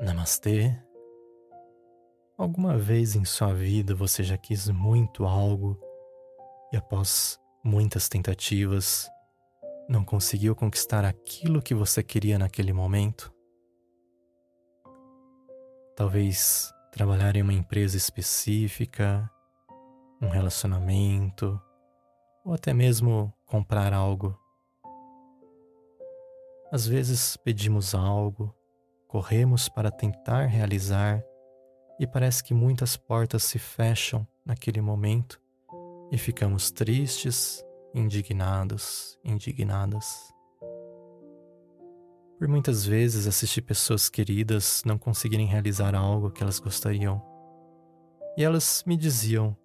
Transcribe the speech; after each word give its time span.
Namastê. 0.00 0.76
Alguma 2.36 2.76
vez 2.76 3.16
em 3.16 3.24
sua 3.24 3.54
vida 3.54 3.94
você 3.94 4.22
já 4.22 4.36
quis 4.36 4.68
muito 4.68 5.24
algo 5.24 5.80
e 6.72 6.76
após 6.76 7.40
muitas 7.64 8.08
tentativas 8.08 9.10
não 9.88 10.04
conseguiu 10.04 10.54
conquistar 10.54 11.04
aquilo 11.04 11.62
que 11.62 11.74
você 11.74 12.02
queria 12.02 12.38
naquele 12.38 12.72
momento? 12.72 13.32
Talvez 15.96 16.72
trabalhar 16.92 17.36
em 17.36 17.42
uma 17.42 17.52
empresa 17.52 17.96
específica, 17.96 19.30
um 20.20 20.28
relacionamento, 20.28 21.60
ou 22.44 22.52
até 22.52 22.72
mesmo 22.74 23.32
comprar 23.46 23.92
algo. 23.92 24.38
Às 26.70 26.86
vezes 26.86 27.36
pedimos 27.36 27.94
algo, 27.94 28.54
corremos 29.06 29.68
para 29.68 29.90
tentar 29.90 30.46
realizar 30.46 31.22
e 31.98 32.06
parece 32.06 32.42
que 32.42 32.52
muitas 32.52 32.96
portas 32.96 33.44
se 33.44 33.58
fecham 33.58 34.26
naquele 34.44 34.80
momento 34.80 35.40
e 36.10 36.18
ficamos 36.18 36.70
tristes, 36.70 37.64
indignados, 37.94 39.16
indignadas. 39.24 40.32
Por 42.36 42.48
muitas 42.48 42.84
vezes 42.84 43.26
assisti 43.26 43.62
pessoas 43.62 44.08
queridas 44.08 44.82
não 44.84 44.98
conseguirem 44.98 45.46
realizar 45.46 45.94
algo 45.94 46.30
que 46.30 46.42
elas 46.42 46.58
gostariam. 46.58 47.22
E 48.36 48.44
elas 48.44 48.82
me 48.86 48.96
diziam: 48.96 49.56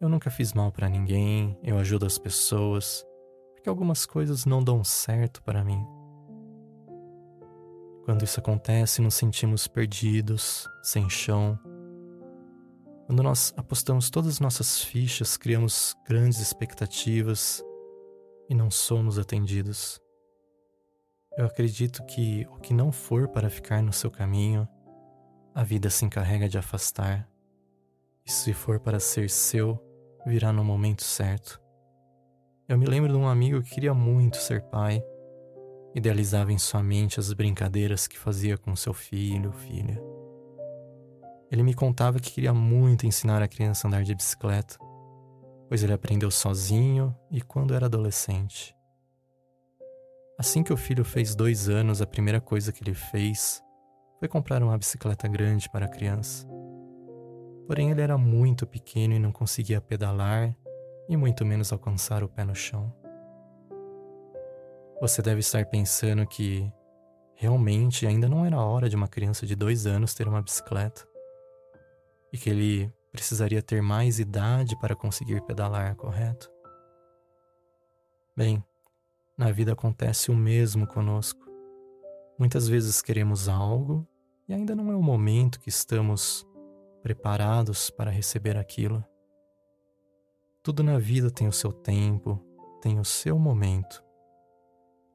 Eu 0.00 0.08
nunca 0.08 0.30
fiz 0.30 0.52
mal 0.52 0.72
para 0.72 0.88
ninguém, 0.88 1.56
eu 1.62 1.78
ajudo 1.78 2.06
as 2.06 2.18
pessoas, 2.18 3.06
porque 3.54 3.68
algumas 3.68 4.06
coisas 4.06 4.44
não 4.44 4.64
dão 4.64 4.82
certo 4.82 5.42
para 5.42 5.62
mim. 5.62 5.86
Quando 8.04 8.22
isso 8.22 8.38
acontece, 8.38 9.00
nos 9.00 9.14
sentimos 9.14 9.66
perdidos, 9.66 10.68
sem 10.82 11.08
chão. 11.08 11.58
Quando 13.06 13.22
nós 13.22 13.54
apostamos 13.56 14.10
todas 14.10 14.34
as 14.34 14.40
nossas 14.40 14.82
fichas, 14.82 15.38
criamos 15.38 15.96
grandes 16.06 16.38
expectativas 16.38 17.64
e 18.48 18.54
não 18.54 18.70
somos 18.70 19.18
atendidos. 19.18 19.98
Eu 21.34 21.46
acredito 21.46 22.04
que 22.04 22.46
o 22.50 22.58
que 22.58 22.74
não 22.74 22.92
for 22.92 23.26
para 23.28 23.48
ficar 23.48 23.82
no 23.82 23.92
seu 23.92 24.10
caminho, 24.10 24.68
a 25.54 25.64
vida 25.64 25.88
se 25.88 26.04
encarrega 26.04 26.46
de 26.46 26.58
afastar. 26.58 27.26
E 28.26 28.30
se 28.30 28.52
for 28.52 28.78
para 28.80 29.00
ser 29.00 29.30
seu, 29.30 29.82
virá 30.26 30.52
no 30.52 30.62
momento 30.62 31.02
certo. 31.02 31.58
Eu 32.68 32.76
me 32.76 32.84
lembro 32.84 33.10
de 33.10 33.18
um 33.18 33.26
amigo 33.26 33.62
que 33.62 33.70
queria 33.70 33.94
muito 33.94 34.36
ser 34.36 34.62
pai 34.64 35.02
Idealizava 35.94 36.52
em 36.52 36.58
sua 36.58 36.82
mente 36.82 37.20
as 37.20 37.32
brincadeiras 37.32 38.06
que 38.06 38.18
fazia 38.18 38.58
com 38.58 38.74
seu 38.74 38.92
filho 38.92 39.50
ou 39.50 39.52
filha. 39.52 40.02
Ele 41.50 41.62
me 41.62 41.72
contava 41.72 42.18
que 42.18 42.32
queria 42.32 42.52
muito 42.52 43.06
ensinar 43.06 43.40
a 43.40 43.46
criança 43.46 43.86
a 43.86 43.88
andar 43.88 44.02
de 44.02 44.14
bicicleta, 44.14 44.76
pois 45.68 45.84
ele 45.84 45.92
aprendeu 45.92 46.30
sozinho 46.30 47.14
e 47.30 47.40
quando 47.40 47.74
era 47.74 47.86
adolescente. 47.86 48.74
Assim 50.36 50.64
que 50.64 50.72
o 50.72 50.76
filho 50.76 51.04
fez 51.04 51.34
dois 51.36 51.68
anos, 51.68 52.02
a 52.02 52.06
primeira 52.06 52.40
coisa 52.40 52.72
que 52.72 52.82
ele 52.82 52.94
fez 52.94 53.62
foi 54.18 54.26
comprar 54.26 54.62
uma 54.64 54.76
bicicleta 54.76 55.28
grande 55.28 55.70
para 55.70 55.86
a 55.86 55.88
criança. 55.88 56.44
Porém, 57.68 57.90
ele 57.90 58.00
era 58.00 58.18
muito 58.18 58.66
pequeno 58.66 59.14
e 59.14 59.18
não 59.18 59.30
conseguia 59.30 59.80
pedalar 59.80 60.54
e 61.08 61.16
muito 61.16 61.44
menos 61.46 61.72
alcançar 61.72 62.24
o 62.24 62.28
pé 62.28 62.42
no 62.42 62.54
chão. 62.54 62.92
Você 65.00 65.20
deve 65.20 65.40
estar 65.40 65.66
pensando 65.66 66.26
que 66.26 66.72
realmente 67.34 68.06
ainda 68.06 68.28
não 68.28 68.46
era 68.46 68.60
hora 68.60 68.88
de 68.88 68.96
uma 68.96 69.08
criança 69.08 69.44
de 69.46 69.54
dois 69.54 69.86
anos 69.86 70.14
ter 70.14 70.28
uma 70.28 70.40
bicicleta 70.40 71.06
e 72.32 72.38
que 72.38 72.48
ele 72.48 72.92
precisaria 73.12 73.62
ter 73.62 73.82
mais 73.82 74.18
idade 74.18 74.78
para 74.78 74.96
conseguir 74.96 75.40
pedalar, 75.42 75.94
correto? 75.96 76.50
Bem, 78.36 78.64
na 79.36 79.50
vida 79.50 79.72
acontece 79.72 80.30
o 80.30 80.36
mesmo 80.36 80.86
conosco. 80.86 81.44
Muitas 82.38 82.68
vezes 82.68 83.02
queremos 83.02 83.48
algo 83.48 84.06
e 84.48 84.54
ainda 84.54 84.74
não 84.74 84.90
é 84.90 84.96
o 84.96 85.02
momento 85.02 85.60
que 85.60 85.68
estamos 85.68 86.46
preparados 87.02 87.90
para 87.90 88.10
receber 88.10 88.56
aquilo. 88.56 89.04
Tudo 90.62 90.82
na 90.82 90.98
vida 90.98 91.30
tem 91.30 91.46
o 91.46 91.52
seu 91.52 91.72
tempo, 91.72 92.40
tem 92.80 92.98
o 92.98 93.04
seu 93.04 93.38
momento. 93.38 94.02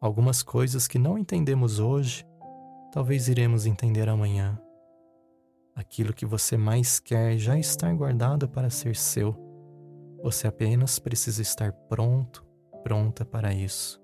Algumas 0.00 0.44
coisas 0.44 0.86
que 0.86 0.98
não 0.98 1.18
entendemos 1.18 1.80
hoje, 1.80 2.24
talvez 2.92 3.28
iremos 3.28 3.66
entender 3.66 4.08
amanhã. 4.08 4.56
Aquilo 5.74 6.12
que 6.14 6.24
você 6.24 6.56
mais 6.56 7.00
quer 7.00 7.36
já 7.36 7.58
está 7.58 7.92
guardado 7.92 8.48
para 8.48 8.70
ser 8.70 8.94
seu. 8.94 9.34
Você 10.22 10.46
apenas 10.46 11.00
precisa 11.00 11.42
estar 11.42 11.72
pronto, 11.72 12.46
pronta 12.84 13.24
para 13.24 13.52
isso. 13.52 14.00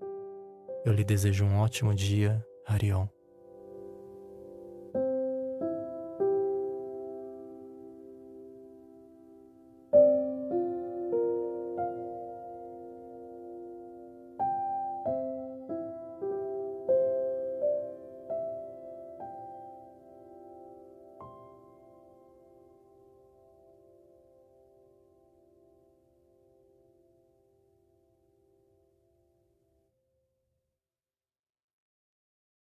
Eu 0.84 0.92
lhe 0.92 1.04
desejo 1.04 1.44
um 1.44 1.58
ótimo 1.58 1.94
dia, 1.94 2.44
Harion. 2.66 3.06